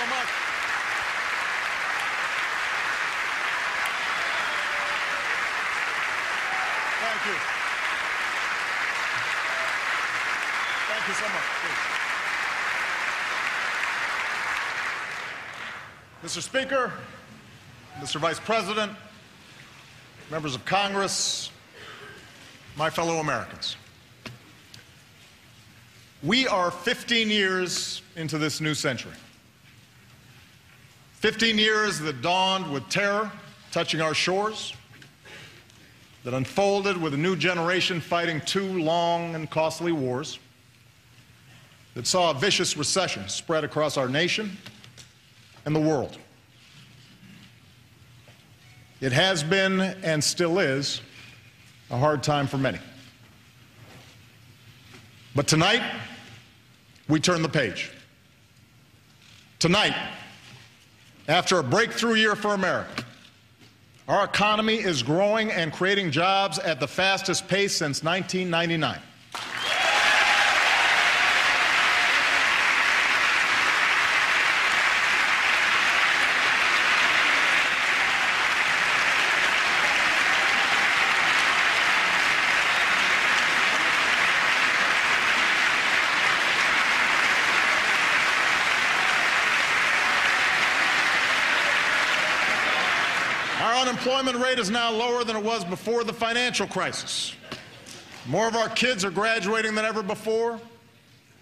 so 0.00 0.06
much. 0.06 0.28
Thank 7.00 7.26
you. 7.26 7.36
Thank 10.88 11.08
you 11.08 11.14
so 11.14 11.28
much. 11.28 11.48
Please. 16.22 16.38
Mr. 16.38 16.42
Speaker, 16.42 16.92
Mr. 17.98 18.20
Vice 18.20 18.40
President, 18.40 18.92
members 20.30 20.54
of 20.54 20.64
Congress, 20.64 21.50
my 22.76 22.88
fellow 22.88 23.16
Americans. 23.16 23.76
We 26.22 26.46
are 26.46 26.70
15 26.70 27.28
years 27.28 28.00
into 28.16 28.38
this 28.38 28.62
new 28.62 28.74
century. 28.74 29.12
15 31.20 31.58
years 31.58 31.98
that 32.00 32.22
dawned 32.22 32.72
with 32.72 32.88
terror 32.88 33.30
touching 33.72 34.00
our 34.00 34.14
shores, 34.14 34.72
that 36.24 36.32
unfolded 36.32 36.96
with 36.96 37.12
a 37.12 37.16
new 37.16 37.36
generation 37.36 38.00
fighting 38.00 38.40
two 38.46 38.82
long 38.82 39.34
and 39.34 39.50
costly 39.50 39.92
wars, 39.92 40.38
that 41.92 42.06
saw 42.06 42.30
a 42.30 42.34
vicious 42.34 42.74
recession 42.74 43.28
spread 43.28 43.64
across 43.64 43.98
our 43.98 44.08
nation 44.08 44.56
and 45.66 45.76
the 45.76 45.80
world. 45.80 46.16
It 49.02 49.12
has 49.12 49.42
been 49.42 49.78
and 49.78 50.24
still 50.24 50.58
is 50.58 51.02
a 51.90 51.98
hard 51.98 52.22
time 52.22 52.46
for 52.46 52.56
many. 52.56 52.78
But 55.36 55.46
tonight, 55.46 55.82
we 57.08 57.20
turn 57.20 57.42
the 57.42 57.48
page. 57.48 57.92
Tonight, 59.58 59.94
after 61.30 61.60
a 61.60 61.62
breakthrough 61.62 62.14
year 62.14 62.34
for 62.34 62.54
America, 62.54 63.04
our 64.08 64.24
economy 64.24 64.74
is 64.74 65.00
growing 65.00 65.52
and 65.52 65.72
creating 65.72 66.10
jobs 66.10 66.58
at 66.58 66.80
the 66.80 66.88
fastest 66.88 67.46
pace 67.46 67.76
since 67.76 68.02
1999. 68.02 69.00
Our 93.60 93.74
unemployment 94.00 94.42
rate 94.42 94.58
is 94.58 94.70
now 94.70 94.90
lower 94.90 95.24
than 95.24 95.36
it 95.36 95.44
was 95.44 95.62
before 95.62 96.04
the 96.04 96.12
financial 96.12 96.66
crisis. 96.66 97.34
More 98.26 98.48
of 98.48 98.56
our 98.56 98.70
kids 98.70 99.04
are 99.04 99.10
graduating 99.10 99.74
than 99.74 99.84
ever 99.84 100.02
before. 100.02 100.58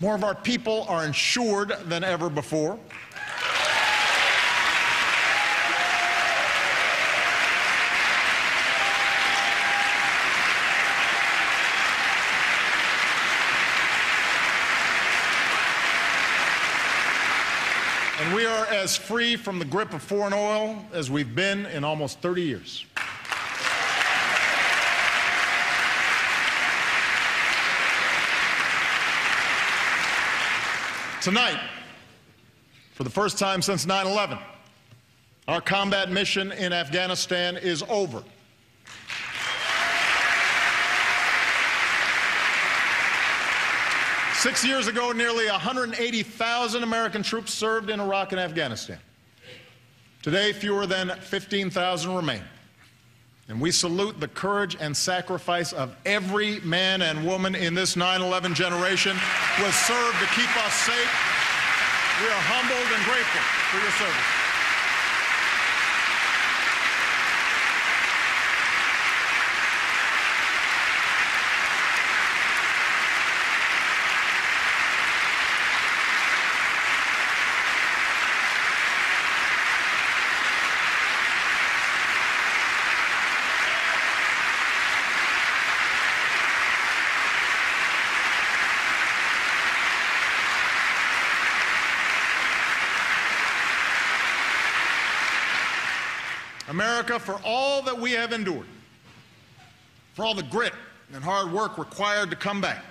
More 0.00 0.16
of 0.16 0.24
our 0.24 0.34
people 0.34 0.84
are 0.88 1.04
insured 1.04 1.76
than 1.84 2.02
ever 2.02 2.28
before. 2.28 2.76
And 18.20 18.34
we 18.34 18.44
are 18.44 18.66
as 18.66 18.98
free 18.98 19.34
from 19.34 19.58
the 19.58 19.64
grip 19.64 19.94
of 19.94 20.02
foreign 20.02 20.34
oil 20.34 20.84
as 20.92 21.10
we've 21.10 21.34
been 21.34 21.64
in 21.64 21.84
almost 21.84 22.20
30 22.20 22.42
years. 22.42 22.84
Tonight, 31.22 31.58
for 32.92 33.04
the 33.04 33.10
first 33.10 33.38
time 33.38 33.62
since 33.62 33.86
9 33.86 34.06
11, 34.06 34.38
our 35.48 35.62
combat 35.62 36.10
mission 36.10 36.52
in 36.52 36.74
Afghanistan 36.74 37.56
is 37.56 37.82
over. 37.88 38.22
Six 44.40 44.64
years 44.64 44.86
ago, 44.86 45.12
nearly 45.12 45.46
180,000 45.50 46.82
American 46.82 47.22
troops 47.22 47.52
served 47.52 47.90
in 47.90 48.00
Iraq 48.00 48.32
and 48.32 48.40
Afghanistan. 48.40 48.98
Today, 50.22 50.54
fewer 50.54 50.86
than 50.86 51.10
15,000 51.10 52.14
remain. 52.14 52.40
And 53.48 53.60
we 53.60 53.70
salute 53.70 54.18
the 54.18 54.28
courage 54.28 54.78
and 54.80 54.96
sacrifice 54.96 55.74
of 55.74 55.94
every 56.06 56.58
man 56.60 57.02
and 57.02 57.26
woman 57.26 57.54
in 57.54 57.74
this 57.74 57.96
9 57.96 58.22
11 58.22 58.54
generation 58.54 59.12
who 59.12 59.64
has 59.64 59.74
served 59.74 60.18
to 60.20 60.26
keep 60.34 60.48
us 60.64 60.72
safe. 60.72 61.12
We 62.22 62.28
are 62.32 62.42
humbled 62.48 62.96
and 62.96 63.04
grateful 63.04 63.42
for 63.68 63.76
your 63.76 63.92
service. 63.92 64.39
America, 96.70 97.18
for 97.18 97.40
all 97.44 97.82
that 97.82 98.00
we 98.00 98.12
have 98.12 98.32
endured, 98.32 98.66
for 100.14 100.24
all 100.24 100.34
the 100.34 100.42
grit 100.44 100.72
and 101.12 101.22
hard 101.22 101.52
work 101.52 101.76
required 101.78 102.30
to 102.30 102.36
come 102.36 102.60
back, 102.60 102.84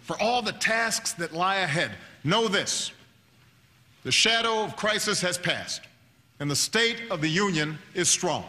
for 0.00 0.20
all 0.20 0.40
the 0.40 0.52
tasks 0.52 1.12
that 1.12 1.34
lie 1.34 1.56
ahead, 1.56 1.92
know 2.24 2.48
this 2.48 2.90
the 4.02 4.10
shadow 4.10 4.64
of 4.64 4.74
crisis 4.76 5.20
has 5.20 5.36
passed, 5.36 5.82
and 6.40 6.50
the 6.50 6.56
state 6.56 7.02
of 7.10 7.20
the 7.20 7.28
Union 7.28 7.78
is 7.94 8.08
strong. 8.08 8.44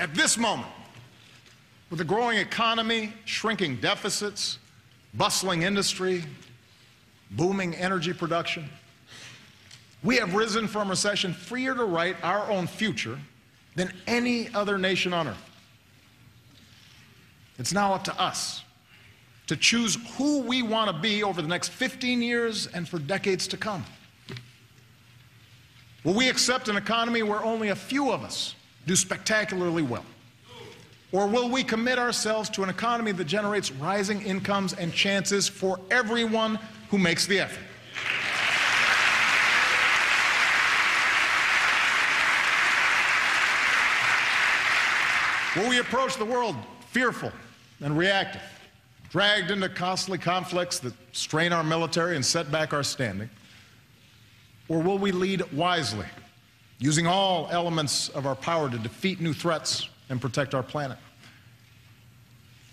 At 0.00 0.14
this 0.14 0.38
moment, 0.38 0.72
with 1.90 2.00
a 2.00 2.04
growing 2.04 2.38
economy, 2.38 3.12
shrinking 3.26 3.76
deficits, 3.82 4.58
bustling 5.12 5.62
industry, 5.62 6.24
booming 7.32 7.74
energy 7.74 8.14
production, 8.14 8.70
we 10.02 10.16
have 10.16 10.34
risen 10.34 10.66
from 10.66 10.88
recession 10.88 11.34
freer 11.34 11.74
to 11.74 11.84
write 11.84 12.16
our 12.22 12.50
own 12.50 12.66
future 12.66 13.18
than 13.76 13.92
any 14.06 14.48
other 14.54 14.78
nation 14.78 15.12
on 15.12 15.28
earth. 15.28 15.50
It's 17.58 17.74
now 17.74 17.92
up 17.92 18.04
to 18.04 18.18
us 18.18 18.64
to 19.48 19.56
choose 19.56 19.98
who 20.16 20.40
we 20.40 20.62
want 20.62 20.90
to 20.90 20.98
be 20.98 21.22
over 21.22 21.42
the 21.42 21.48
next 21.48 21.68
15 21.68 22.22
years 22.22 22.68
and 22.68 22.88
for 22.88 22.98
decades 22.98 23.46
to 23.48 23.58
come. 23.58 23.84
Will 26.04 26.14
we 26.14 26.30
accept 26.30 26.68
an 26.68 26.78
economy 26.78 27.22
where 27.22 27.44
only 27.44 27.68
a 27.68 27.76
few 27.76 28.10
of 28.10 28.24
us 28.24 28.54
do 28.86 28.96
spectacularly 28.96 29.82
well? 29.82 30.04
Or 31.12 31.26
will 31.26 31.50
we 31.50 31.64
commit 31.64 31.98
ourselves 31.98 32.48
to 32.50 32.62
an 32.62 32.68
economy 32.68 33.12
that 33.12 33.24
generates 33.24 33.72
rising 33.72 34.22
incomes 34.22 34.74
and 34.74 34.92
chances 34.92 35.48
for 35.48 35.80
everyone 35.90 36.58
who 36.90 36.98
makes 36.98 37.26
the 37.26 37.40
effort? 37.40 37.64
Will 45.56 45.68
we 45.68 45.78
approach 45.78 46.16
the 46.16 46.24
world 46.24 46.54
fearful 46.90 47.32
and 47.80 47.98
reactive, 47.98 48.42
dragged 49.10 49.50
into 49.50 49.68
costly 49.68 50.16
conflicts 50.16 50.78
that 50.78 50.92
strain 51.10 51.52
our 51.52 51.64
military 51.64 52.14
and 52.14 52.24
set 52.24 52.52
back 52.52 52.72
our 52.72 52.84
standing? 52.84 53.28
Or 54.68 54.80
will 54.80 54.98
we 54.98 55.10
lead 55.10 55.42
wisely, 55.52 56.06
using 56.80 57.06
all 57.06 57.46
elements 57.52 58.08
of 58.08 58.26
our 58.26 58.34
power 58.34 58.68
to 58.68 58.78
defeat 58.78 59.20
new 59.20 59.32
threats 59.32 59.88
and 60.08 60.20
protect 60.20 60.54
our 60.54 60.62
planet? 60.62 60.98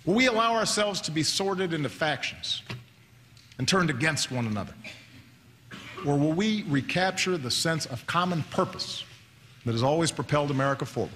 Will 0.06 0.16
we 0.16 0.28
allow 0.28 0.56
ourselves 0.56 1.02
to 1.02 1.12
be 1.12 1.22
sorted 1.22 1.74
into 1.74 1.90
factions 1.90 2.64
and 3.60 3.68
turned 3.68 3.90
against 3.90 4.32
one 4.32 4.48
another? 4.48 4.74
Or 6.06 6.18
will 6.18 6.32
we 6.32 6.64
recapture 6.68 7.38
the 7.38 7.52
sense 7.52 7.86
of 7.88 8.08
common 8.08 8.44
purpose 8.44 9.04
that 9.66 9.74
has 9.74 9.84
always 9.84 10.12
propelled 10.12 10.50
America 10.50 10.86
forward? 10.86 11.12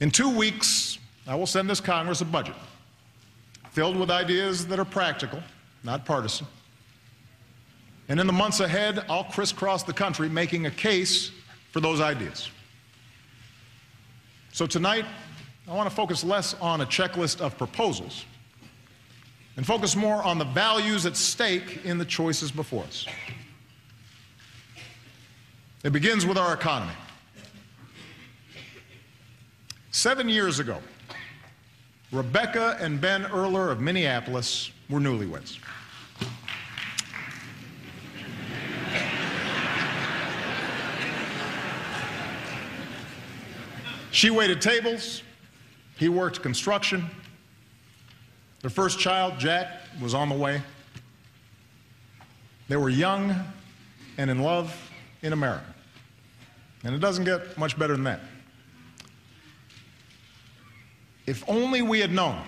In 0.00 0.10
two 0.10 0.30
weeks, 0.36 0.98
I 1.28 1.36
will 1.36 1.46
send 1.46 1.70
this 1.70 1.80
Congress 1.80 2.20
a 2.22 2.24
budget 2.24 2.56
filled 3.70 3.96
with 3.96 4.10
ideas 4.10 4.66
that 4.66 4.80
are 4.80 4.84
practical, 4.84 5.40
not 5.84 6.04
partisan. 6.04 6.46
And 8.10 8.18
in 8.18 8.26
the 8.26 8.32
months 8.32 8.58
ahead, 8.58 9.04
I'll 9.08 9.22
crisscross 9.22 9.84
the 9.84 9.92
country 9.92 10.28
making 10.28 10.66
a 10.66 10.70
case 10.70 11.30
for 11.70 11.78
those 11.78 12.00
ideas. 12.00 12.50
So 14.52 14.66
tonight, 14.66 15.04
I 15.68 15.74
want 15.74 15.88
to 15.88 15.94
focus 15.94 16.24
less 16.24 16.54
on 16.54 16.80
a 16.80 16.86
checklist 16.86 17.40
of 17.40 17.56
proposals 17.56 18.24
and 19.56 19.64
focus 19.64 19.94
more 19.94 20.24
on 20.24 20.38
the 20.38 20.44
values 20.44 21.06
at 21.06 21.16
stake 21.16 21.84
in 21.84 21.98
the 21.98 22.04
choices 22.04 22.50
before 22.50 22.82
us. 22.82 23.06
It 25.84 25.92
begins 25.92 26.26
with 26.26 26.36
our 26.36 26.52
economy. 26.52 26.92
Seven 29.92 30.28
years 30.28 30.58
ago, 30.58 30.78
Rebecca 32.10 32.76
and 32.80 33.00
Ben 33.00 33.22
Erler 33.26 33.70
of 33.70 33.80
Minneapolis 33.80 34.72
were 34.88 34.98
newlyweds. 34.98 35.60
She 44.12 44.30
waited 44.30 44.60
tables, 44.60 45.22
he 45.96 46.08
worked 46.08 46.42
construction. 46.42 47.08
Their 48.60 48.70
first 48.70 48.98
child, 48.98 49.38
Jack, 49.38 49.68
was 50.00 50.14
on 50.14 50.28
the 50.28 50.34
way. 50.34 50.60
They 52.68 52.76
were 52.76 52.88
young 52.88 53.34
and 54.18 54.30
in 54.30 54.42
love 54.42 54.74
in 55.22 55.32
America. 55.32 55.64
And 56.84 56.94
it 56.94 56.98
doesn't 56.98 57.24
get 57.24 57.56
much 57.58 57.78
better 57.78 57.94
than 57.94 58.04
that. 58.04 58.20
If 61.26 61.44
only 61.48 61.82
we 61.82 62.00
had 62.00 62.10
known, 62.10 62.40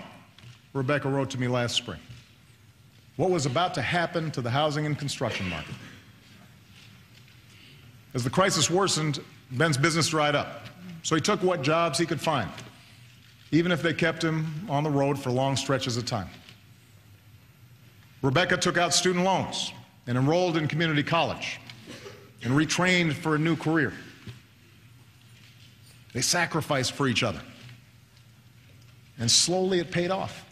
Rebecca 0.73 1.07
wrote 1.07 1.29
to 1.31 1.39
me 1.39 1.47
last 1.47 1.75
spring, 1.75 1.99
what 3.15 3.29
was 3.29 3.45
about 3.45 3.73
to 3.75 3.81
happen 3.81 4.31
to 4.31 4.41
the 4.41 4.49
housing 4.49 4.85
and 4.85 4.97
construction 4.97 5.47
market. 5.49 5.75
As 8.13 8.23
the 8.23 8.29
crisis 8.29 8.69
worsened, 8.69 9.19
Ben's 9.51 9.77
business 9.77 10.07
dried 10.09 10.35
up. 10.35 10.67
So 11.03 11.15
he 11.15 11.21
took 11.21 11.43
what 11.43 11.61
jobs 11.61 11.99
he 11.99 12.05
could 12.05 12.19
find, 12.19 12.49
even 13.51 13.71
if 13.71 13.81
they 13.81 13.93
kept 13.93 14.23
him 14.23 14.65
on 14.69 14.83
the 14.83 14.89
road 14.89 15.19
for 15.19 15.29
long 15.29 15.55
stretches 15.55 15.97
of 15.97 16.05
time. 16.05 16.29
Rebecca 18.21 18.55
took 18.55 18.77
out 18.77 18.93
student 18.93 19.25
loans 19.25 19.73
and 20.07 20.17
enrolled 20.17 20.55
in 20.55 20.67
community 20.67 21.03
college 21.03 21.59
and 22.41 22.53
retrained 22.53 23.13
for 23.13 23.35
a 23.35 23.37
new 23.37 23.55
career. 23.55 23.93
They 26.13 26.21
sacrificed 26.21 26.93
for 26.93 27.07
each 27.07 27.21
other. 27.21 27.41
And 29.19 29.29
slowly 29.29 29.79
it 29.79 29.91
paid 29.91 30.09
off. 30.09 30.45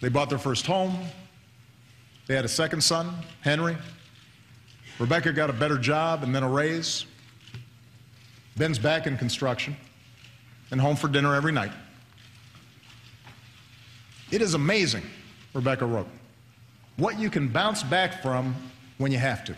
They 0.00 0.08
bought 0.08 0.30
their 0.30 0.38
first 0.38 0.66
home. 0.66 0.96
They 2.26 2.34
had 2.34 2.44
a 2.44 2.48
second 2.48 2.82
son, 2.82 3.14
Henry. 3.40 3.76
Rebecca 4.98 5.32
got 5.32 5.50
a 5.50 5.52
better 5.52 5.78
job 5.78 6.22
and 6.22 6.34
then 6.34 6.42
a 6.42 6.48
raise. 6.48 7.04
Ben's 8.58 8.78
back 8.78 9.06
in 9.06 9.16
construction 9.16 9.76
and 10.72 10.80
home 10.80 10.96
for 10.96 11.06
dinner 11.06 11.34
every 11.36 11.52
night. 11.52 11.70
It 14.32 14.42
is 14.42 14.54
amazing, 14.54 15.04
Rebecca 15.54 15.86
wrote, 15.86 16.08
what 16.96 17.18
you 17.18 17.30
can 17.30 17.48
bounce 17.48 17.84
back 17.84 18.20
from 18.20 18.56
when 18.98 19.12
you 19.12 19.18
have 19.18 19.44
to. 19.44 19.54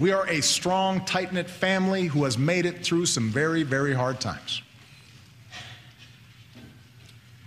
We 0.00 0.12
are 0.12 0.26
a 0.28 0.40
strong, 0.40 1.04
tight 1.04 1.30
knit 1.32 1.48
family 1.48 2.06
who 2.06 2.24
has 2.24 2.38
made 2.38 2.64
it 2.64 2.82
through 2.82 3.04
some 3.04 3.28
very, 3.28 3.64
very 3.64 3.92
hard 3.92 4.18
times. 4.18 4.62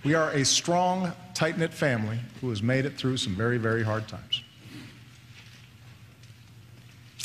We 0.03 0.13
are 0.13 0.29
a 0.31 0.45
strong, 0.45 1.11
tight 1.33 1.57
knit 1.57 1.73
family 1.73 2.19
who 2.41 2.49
has 2.49 2.61
made 2.61 2.85
it 2.85 2.95
through 2.95 3.17
some 3.17 3.35
very, 3.35 3.57
very 3.57 3.81
hard 3.81 4.07
times. 4.07 4.43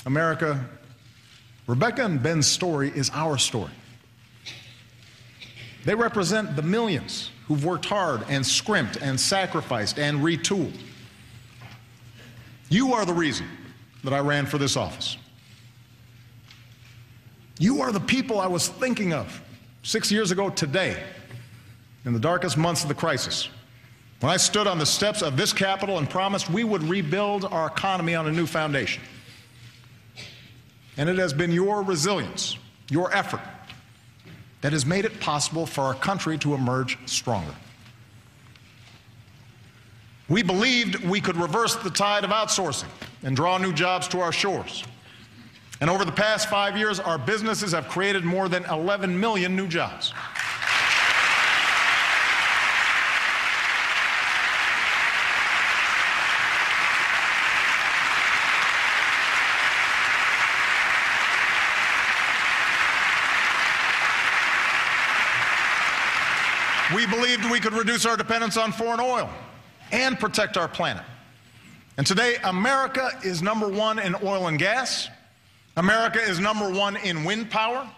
America 0.07 0.65
Rebecca 1.69 2.03
and 2.03 2.21
Ben's 2.21 2.47
story 2.47 2.91
is 2.95 3.11
our 3.13 3.37
story. 3.37 3.71
They 5.85 5.95
represent 5.95 6.57
the 6.57 6.63
millions 6.63 7.31
who've 7.47 7.65
worked 7.65 7.85
hard 7.85 8.25
and 8.29 8.45
scrimped 8.45 8.97
and 8.97 9.21
sacrificed 9.21 9.99
and 9.99 10.21
retooled. 10.21 10.77
You 12.71 12.95
are 12.95 13.05
the 13.05 13.13
reason 13.13 13.47
that 14.03 14.15
I 14.15 14.19
ran 14.21 14.47
for 14.47 14.57
this 14.57 14.77
office. 14.77 15.19
You 17.59 17.83
are 17.83 17.93
the 17.93 18.01
people 18.01 18.41
I 18.41 18.47
was 18.47 18.69
thinking 18.69 19.13
of 19.13 19.43
six 19.83 20.11
years 20.11 20.31
ago 20.31 20.49
today, 20.49 21.03
in 22.05 22.15
the 22.15 22.21
darkest 22.21 22.57
months 22.57 22.83
of 22.83 22.89
the 22.89 22.95
crisis, 22.95 23.51
when 24.21 24.33
I 24.33 24.39
stood 24.39 24.67
on 24.67 24.79
the 24.79 24.87
steps 24.87 25.21
of 25.21 25.37
this 25.37 25.53
Capitol 25.53 25.99
and 25.99 26.09
promised 26.09 26.49
we 26.49 26.65
would 26.65 26.83
rebuild 26.83 27.45
our 27.45 27.67
economy 27.67 28.15
on 28.15 28.27
a 28.27 28.33
new 28.33 28.47
foundation. 28.47 29.03
And 30.99 31.09
it 31.09 31.17
has 31.17 31.33
been 31.33 31.53
your 31.53 31.83
resilience, 31.83 32.59
your 32.91 33.15
effort, 33.15 33.41
that 34.61 34.73
has 34.73 34.85
made 34.85 35.05
it 35.05 35.21
possible 35.21 35.65
for 35.65 35.83
our 35.83 35.95
country 35.95 36.37
to 36.39 36.55
emerge 36.55 36.99
stronger. 37.07 37.55
We 40.29 40.43
believed 40.43 41.03
we 41.05 41.21
could 41.21 41.37
reverse 41.37 41.77
the 41.77 41.89
tide 41.89 42.25
of 42.25 42.31
outsourcing 42.31 42.89
and 43.23 43.35
draw 43.35 43.57
new 43.57 43.73
jobs 43.73 44.09
to 44.09 44.21
our 44.21 44.33
shores. 44.33 44.85
And 45.81 45.89
over 45.89 46.05
the 46.05 46.13
past 46.13 46.51
five 46.51 46.77
years, 46.77 46.99
our 46.99 47.19
businesses 47.19 47.73
have 47.73 47.89
created 47.89 48.25
more 48.25 48.49
than 48.49 48.65
11 48.65 49.19
million 49.19 49.55
new 49.55 49.69
jobs. 49.69 50.13
We 66.95 67.07
believed 67.07 67.51
we 67.51 67.61
could 67.61 67.75
reduce 67.75 68.07
our 68.07 68.17
dependence 68.17 68.57
on 68.57 68.73
foreign 68.73 69.01
oil 69.01 69.29
and 69.93 70.19
protect 70.19 70.57
our 70.57 70.69
planet. 70.69 71.05
And 71.99 72.07
today, 72.07 72.37
America 72.45 73.11
is 73.23 73.43
number 73.43 73.69
one 73.69 73.99
in 73.99 74.15
oil 74.23 74.47
and 74.47 74.59
gas. 74.59 75.09
America 75.77 76.21
is 76.21 76.39
number 76.39 76.71
one 76.71 76.97
in 76.97 77.25
wind 77.25 77.51
power. 77.51 77.89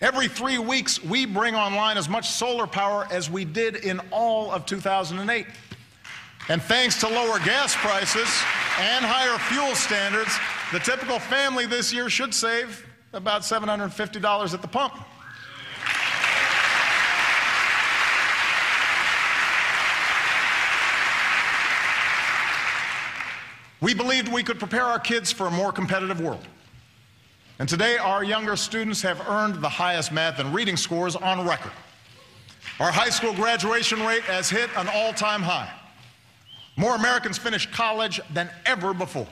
Every 0.00 0.28
three 0.28 0.58
weeks, 0.58 1.02
we 1.02 1.26
bring 1.26 1.54
online 1.54 1.96
as 1.96 2.08
much 2.08 2.28
solar 2.28 2.66
power 2.66 3.06
as 3.10 3.30
we 3.30 3.44
did 3.44 3.76
in 3.76 4.00
all 4.10 4.50
of 4.50 4.66
2008. 4.66 5.46
And 6.48 6.62
thanks 6.62 7.00
to 7.00 7.08
lower 7.08 7.38
gas 7.40 7.74
prices 7.76 8.28
and 8.78 9.04
higher 9.04 9.38
fuel 9.48 9.74
standards, 9.74 10.36
the 10.72 10.78
typical 10.80 11.18
family 11.18 11.66
this 11.66 11.92
year 11.92 12.10
should 12.10 12.34
save 12.34 12.86
about 13.12 13.42
$750 13.42 14.54
at 14.54 14.62
the 14.62 14.68
pump. 14.68 14.94
We 23.82 23.94
believed 23.94 24.28
we 24.28 24.44
could 24.44 24.60
prepare 24.60 24.84
our 24.84 25.00
kids 25.00 25.32
for 25.32 25.48
a 25.48 25.50
more 25.50 25.72
competitive 25.72 26.20
world. 26.20 26.46
And 27.58 27.68
today, 27.68 27.98
our 27.98 28.22
younger 28.22 28.56
students 28.56 29.02
have 29.02 29.20
earned 29.28 29.56
the 29.56 29.68
highest 29.68 30.12
math 30.12 30.38
and 30.38 30.54
reading 30.54 30.76
scores 30.76 31.16
on 31.16 31.44
record. 31.46 31.72
Our 32.78 32.92
high 32.92 33.10
school 33.10 33.34
graduation 33.34 34.00
rate 34.06 34.22
has 34.22 34.48
hit 34.48 34.70
an 34.76 34.88
all 34.94 35.12
time 35.12 35.42
high. 35.42 35.68
More 36.76 36.94
Americans 36.94 37.38
finish 37.38 37.70
college 37.70 38.20
than 38.32 38.48
ever 38.66 38.94
before. 38.94 39.26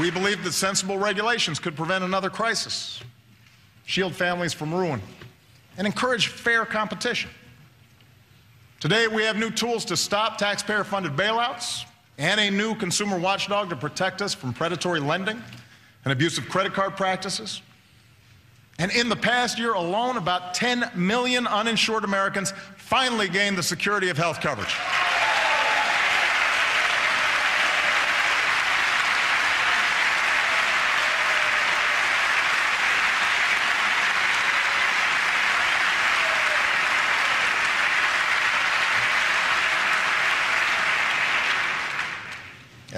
We 0.00 0.10
believe 0.10 0.42
that 0.44 0.52
sensible 0.52 0.98
regulations 0.98 1.60
could 1.60 1.76
prevent 1.76 2.02
another 2.02 2.30
crisis, 2.30 3.00
shield 3.84 4.14
families 4.14 4.52
from 4.52 4.74
ruin, 4.74 5.00
and 5.76 5.86
encourage 5.86 6.28
fair 6.28 6.64
competition. 6.64 7.30
Today, 8.80 9.08
we 9.08 9.22
have 9.22 9.36
new 9.36 9.50
tools 9.50 9.84
to 9.86 9.96
stop 9.96 10.38
taxpayer 10.38 10.84
funded 10.84 11.16
bailouts 11.16 11.84
and 12.18 12.40
a 12.40 12.50
new 12.50 12.74
consumer 12.74 13.18
watchdog 13.18 13.70
to 13.70 13.76
protect 13.76 14.22
us 14.22 14.34
from 14.34 14.52
predatory 14.52 15.00
lending 15.00 15.42
and 16.04 16.12
abusive 16.12 16.48
credit 16.48 16.74
card 16.74 16.96
practices. 16.96 17.62
And 18.78 18.90
in 18.92 19.08
the 19.08 19.16
past 19.16 19.58
year 19.58 19.74
alone, 19.74 20.16
about 20.16 20.54
10 20.54 20.90
million 20.94 21.46
uninsured 21.46 22.04
Americans 22.04 22.52
finally 22.76 23.28
gained 23.28 23.56
the 23.56 23.62
security 23.62 24.10
of 24.10 24.16
health 24.16 24.40
coverage. 24.40 24.74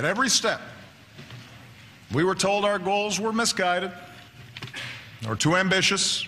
Every 0.06 0.28
step, 0.28 0.60
we 2.14 2.24
were 2.24 2.34
told 2.34 2.64
our 2.64 2.78
goals 2.78 3.20
were 3.20 3.32
misguided 3.32 3.92
or 5.28 5.36
too 5.36 5.56
ambitious, 5.56 6.26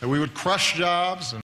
that 0.00 0.08
we 0.08 0.18
would 0.18 0.34
crush 0.34 0.74
jobs 0.74 1.32
and 1.32 1.41